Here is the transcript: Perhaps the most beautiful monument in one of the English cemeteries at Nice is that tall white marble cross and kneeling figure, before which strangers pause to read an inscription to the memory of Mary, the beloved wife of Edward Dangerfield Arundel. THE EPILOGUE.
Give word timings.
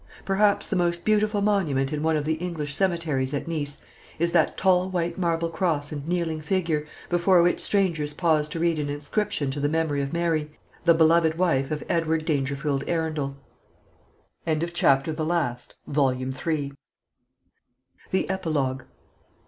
Perhaps 0.25 0.65
the 0.67 0.75
most 0.75 1.05
beautiful 1.05 1.41
monument 1.41 1.93
in 1.93 2.01
one 2.01 2.17
of 2.17 2.25
the 2.25 2.33
English 2.33 2.73
cemeteries 2.73 3.35
at 3.35 3.47
Nice 3.47 3.77
is 4.17 4.31
that 4.31 4.57
tall 4.57 4.89
white 4.89 5.15
marble 5.19 5.51
cross 5.51 5.91
and 5.91 6.07
kneeling 6.07 6.41
figure, 6.41 6.87
before 7.07 7.43
which 7.43 7.59
strangers 7.59 8.11
pause 8.11 8.47
to 8.47 8.59
read 8.59 8.79
an 8.79 8.89
inscription 8.89 9.51
to 9.51 9.59
the 9.59 9.69
memory 9.69 10.01
of 10.01 10.11
Mary, 10.11 10.49
the 10.85 10.95
beloved 10.95 11.37
wife 11.37 11.69
of 11.69 11.83
Edward 11.87 12.25
Dangerfield 12.25 12.83
Arundel. 12.87 13.37
THE 14.43 15.59
EPILOGUE. 18.27 18.85